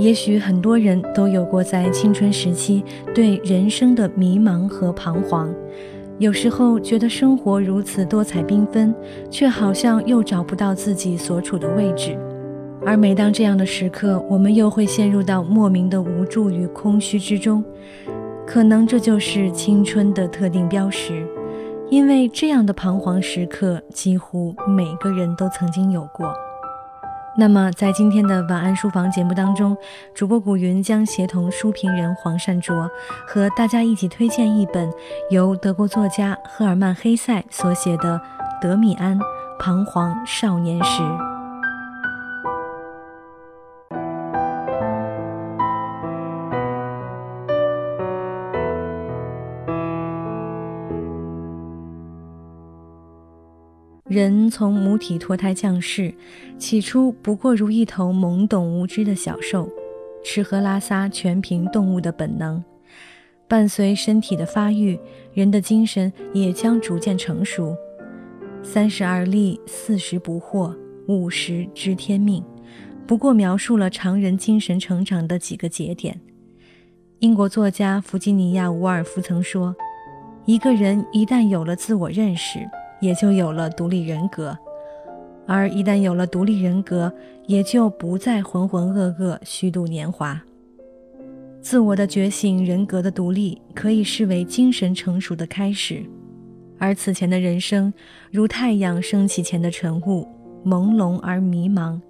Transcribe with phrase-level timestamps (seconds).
[0.00, 2.82] 也许很多人都有过在青春时期
[3.14, 5.54] 对人生的迷茫和彷徨，
[6.16, 8.94] 有时候觉得生活如此多彩缤纷，
[9.30, 12.16] 却好像又找不到自己所处的位置。
[12.86, 17.62] 而每当这样的时刻，我们又会陷入到莫名的无助与空虚之中。
[18.46, 21.26] 可能这就是青春的特定标识，
[21.90, 26.32] 因为这样的彷徨时刻，几乎每个人都曾经有过。
[27.40, 29.74] 那么，在今天的晚安书房节目当中，
[30.12, 32.86] 主播古云将协同书评人黄善卓，
[33.26, 34.92] 和大家一起推荐一本
[35.30, 38.18] 由德国作家赫尔曼·黑塞所写的
[38.60, 39.18] 《德米安：
[39.58, 41.02] 彷徨少年时》。
[54.20, 56.12] 人从母体脱胎降世，
[56.58, 59.66] 起初不过如一头懵懂无知的小兽，
[60.22, 62.62] 吃喝拉撒全凭动物的本能。
[63.48, 65.00] 伴随身体的发育，
[65.32, 67.74] 人的精神也将逐渐成熟。
[68.62, 70.76] 三十而立，四十不惑，
[71.08, 72.44] 五十知天命，
[73.06, 76.20] 不过描述了常人精神成长的几个节点。
[77.20, 79.74] 英国作家弗吉尼亚·伍尔夫曾说
[80.44, 82.58] ：“一个人一旦有了自我认识。”
[83.00, 84.56] 也就有了独立人格，
[85.46, 87.12] 而一旦有了独立人格，
[87.46, 90.40] 也就不再浑浑噩噩、虚度年华。
[91.60, 96.02] 自我的觉醒、人格的独立，可以视为精神成熟的开始。
[96.78, 97.92] 而此前的人生，
[98.30, 100.26] 如太阳升起前的晨雾，
[100.64, 102.00] 朦胧而迷茫。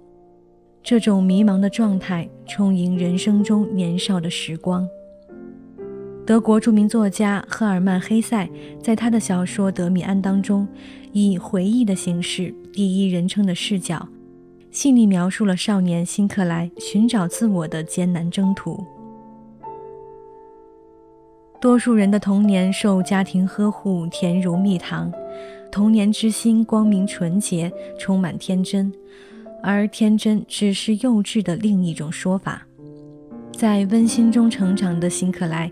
[0.81, 4.87] 这种迷茫的状态，充盈人生中年少的时光。
[6.23, 8.47] 德国著名作家赫尔曼·黑塞
[8.81, 10.67] 在他的小说《德米安》当中，
[11.11, 14.07] 以回忆的形式，第一人称的视角，
[14.69, 18.85] 细腻描述了少年辛克莱寻找自我的艰难征途。
[21.59, 25.11] 多数人的童年受家庭呵护，甜如蜜糖，
[25.71, 28.93] 童年之心光明纯洁，充满天真，
[29.63, 32.65] 而天真只是幼稚的另一种说法。
[33.51, 35.69] 在温馨中成长的辛克莱。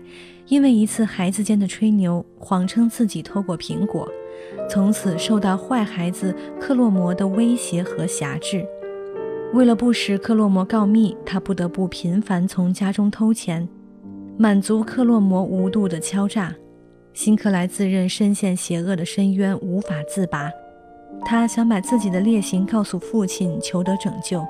[0.50, 4.08] 因为一次孩子间的吹牛，谎称自己偷过苹果，
[4.68, 8.66] 从此受到坏孩子克洛摩的威胁和辖制。
[9.54, 13.66] 为了不使克洛摩告密，他不得不频繁从家中偷钱，
[14.36, 16.52] 满足克洛摩无度的敲诈。
[17.12, 20.50] 辛克莱自认深陷邪恶的深渊，无法自拔。
[21.24, 24.44] 他想把自己的劣行告诉父亲，求得拯救，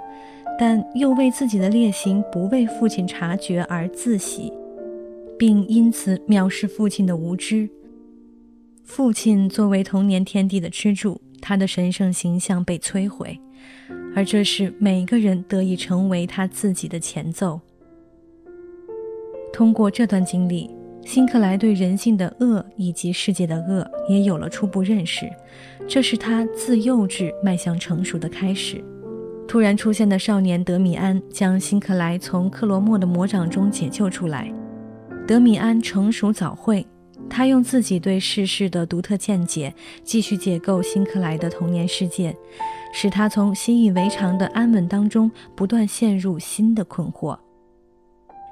[0.58, 4.50] 但又为自己的劣行不为父亲察觉而自喜。
[5.40, 7.66] 并因此藐视父亲的无知。
[8.84, 13.40] 父亲作为童年天地的支柱，他的神圣形象被摧毁，
[14.14, 17.58] 而这是每个人得以成为他自己的前奏。
[19.50, 20.68] 通过这段经历，
[21.06, 25.26] 辛克莱对人性的恶以及世界的恶也有了初步认识，
[25.88, 28.84] 这是他自幼稚迈向成熟的开始。
[29.48, 34.52] 突然出现的少年德米安将辛克莱从克罗莫的魔掌中解救出来。
[35.30, 36.84] 德米安成熟早慧，
[37.28, 42.36] 他用自己对世事的独特见解，继续解构辛克莱的童年世界，
[42.92, 47.38] 使他从习以为常的安稳当中不断陷入新的困惑。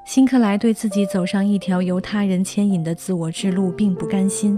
[0.07, 4.57] 辛克莱对自己走上一条由他人牵引的自我之路并不甘心。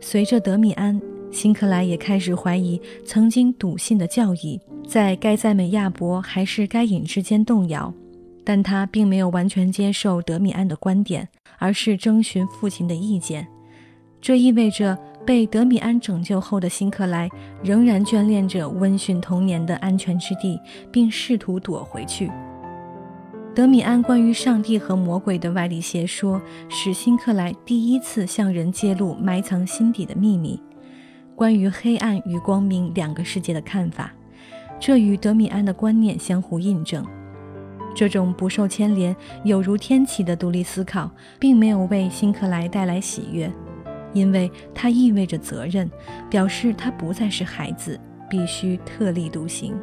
[0.00, 1.02] 随着德米安，
[1.32, 7.92] 辛克莱也开始怀疑曾经笃信的教义在该赞美亚伯还是该隐之间动摇，
[8.44, 11.28] 但他并没有完全接受德米安的观点。
[11.58, 13.46] 而是征询父亲的意见，
[14.20, 14.96] 这意味着
[15.26, 17.28] 被德米安拯救后的辛克莱
[17.62, 20.58] 仍然眷恋着温驯童年的安全之地，
[20.90, 22.30] 并试图躲回去。
[23.54, 30.60] 德米安关于上帝和魔鬼的外力邪说，使辛克莱第一次向人揭露埋藏心底的秘密，
[31.34, 34.12] 关于黑暗与光明两个世界的看法，
[34.78, 37.04] 这与德米安的观念相互印证。
[37.94, 39.14] 这种不受牵连、
[39.44, 43.50] 有如天启的独立思考，并没有为辛克莱带来喜悦，
[44.12, 45.90] 因为它意味着责任，
[46.30, 47.98] 表示他不再是孩子，
[48.28, 49.74] 必须特立独行。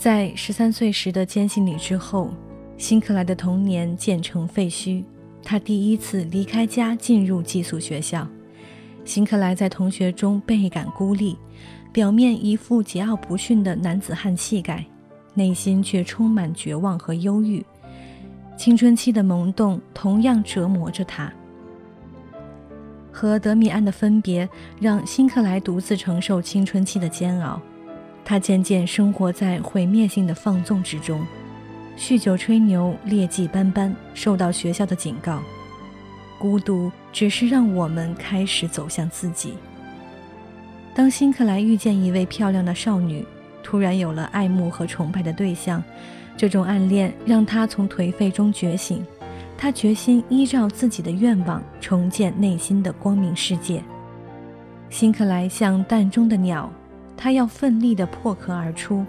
[0.00, 2.30] 在十三岁时的艰辛里之后，
[2.78, 5.04] 辛克莱的童年渐成废墟。
[5.42, 8.26] 他第一次离开家，进入寄宿学校。
[9.04, 11.36] 辛克莱在同学中倍感孤立，
[11.92, 14.82] 表面一副桀骜不驯的男子汉气概，
[15.34, 17.62] 内心却充满绝望和忧郁。
[18.56, 21.30] 青春期的萌动同样折磨着他。
[23.12, 24.48] 和德米安的分别
[24.80, 27.60] 让辛克莱独自承受青春期的煎熬，
[28.24, 31.26] 他渐渐生活在毁灭性的放纵之中，
[31.96, 35.40] 酗酒吹牛，劣迹斑斑，受到学校的警告。
[36.38, 39.54] 孤独只是让我们开始走向自己。
[40.94, 43.26] 当辛克莱遇见一位漂亮的少女，
[43.62, 45.82] 突然有了爱慕和崇拜的对象，
[46.36, 49.04] 这种暗恋让他从颓废中觉醒。
[49.58, 53.82] 他决心依照自己的愿望重建内心的光明世界。
[54.88, 56.72] 辛克莱像蛋中的鸟，
[57.20, 59.04] 他要奋力地破壳而出。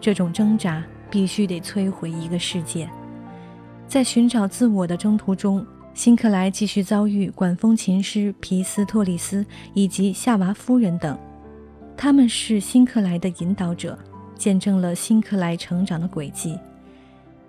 [0.00, 2.88] 这种挣扎必须得摧毁一个世界。
[3.88, 9.44] 在寻找自我的征途中，辛克莱继续遭遇管风琴师皮斯托里斯
[9.74, 11.18] 以及夏娃夫人等，
[11.96, 13.98] 他们是辛克莱的引导者，
[14.36, 16.58] 见证了辛克莱成长的轨迹。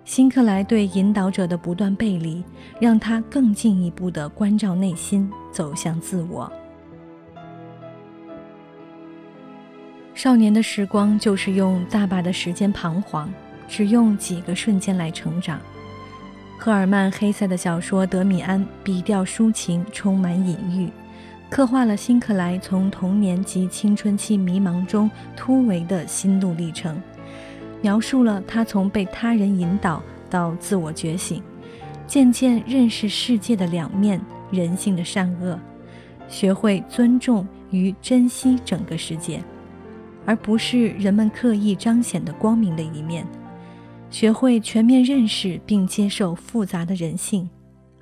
[0.04, 2.44] 辛克莱对引导者的不断背离，
[2.78, 6.52] 让他更进一步地关照内心，走向自我。
[10.14, 13.28] 少年的时光就是用大把的时间彷徨，
[13.68, 15.60] 只用几个瞬间来成长。
[16.56, 20.88] 赫尔曼·黑塞的小说《德米安》笔调抒情，充满隐喻，
[21.50, 26.98] 刻画了辛克莱从童年及青春期迷茫中突围的心路历程。
[27.82, 30.00] 描述了他从被他人引导
[30.30, 31.42] 到自我觉醒，
[32.06, 34.18] 渐渐认识世界的两面、
[34.50, 35.58] 人性的善恶，
[36.28, 39.42] 学会尊重与珍惜整个世界，
[40.26, 43.24] 而不是人们刻意彰显的光明的一面；
[44.10, 47.48] 学会全面认识并接受复杂的人性，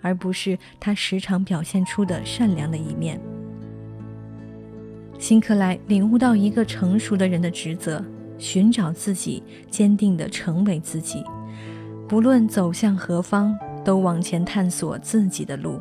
[0.01, 3.21] 而不是他时常表现出的善良的一面。
[5.19, 8.05] 辛克莱领悟到一个成熟的人的职责。
[8.39, 9.41] 寻找自己，
[9.71, 11.23] 坚定地成为自己，
[12.09, 15.81] 不论走向何方，都往前探索自己的路，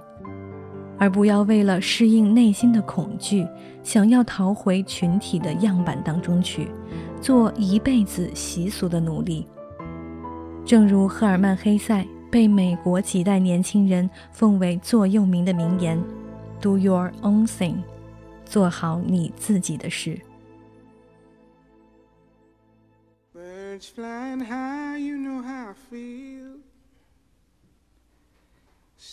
[1.01, 3.48] 而不要为了适应内心的恐惧，
[3.81, 6.68] 想要逃回群体的样板当中去，
[7.19, 9.48] 做一辈子习俗的奴隶。
[10.63, 16.00] 正如赫尔曼·黑塞被美国几代年轻人奉为座右铭的名言
[16.62, 17.77] ：“Do your own thing，
[18.45, 20.19] 做好你自己的事。”
[23.33, 26.60] Birds flying high, you know how I feel.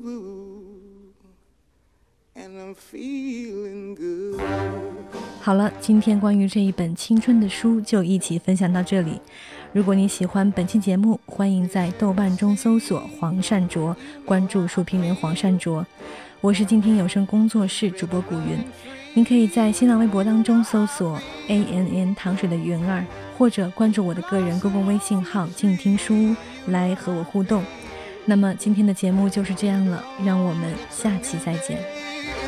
[5.39, 9.19] 好了，今天关于这一本青春的书就一起分享到这里。
[9.73, 15.85] 如果你喜欢本期节目，欢迎在豆瓣中搜索黄善卓，关注书评人黄善卓。
[16.41, 18.57] 我是静听有声工作室主播古云，
[19.13, 23.05] 您可以在新浪微博当中搜索 A N N 糖水的云儿。
[23.37, 26.35] 或者关注我的个人公共微信号“静听书屋”
[26.69, 27.63] 来和我互动。
[28.23, 32.10] 那么今天的节目就是这样了，让我们下期再见。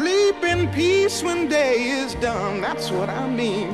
[0.00, 2.62] Sleep in peace when day is done.
[2.62, 3.68] That's what I mean.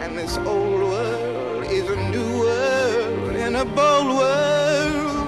[0.00, 5.26] And this old world is a new world in a bold world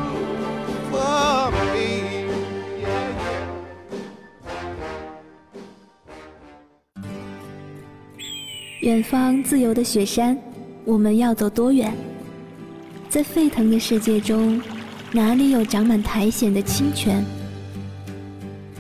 [0.91, 2.25] for me.
[8.81, 10.39] 远方自由的雪山，
[10.87, 11.95] 我们要走多远？
[13.11, 14.59] 在沸腾的世界中，
[15.13, 17.23] 哪里有长满苔藓的清泉？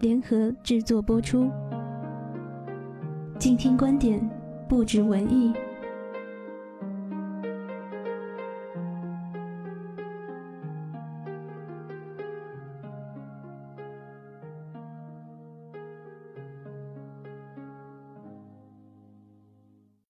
[0.00, 1.50] 联合制作播出，
[3.36, 4.20] 静听观点，
[4.68, 5.52] 不止文艺。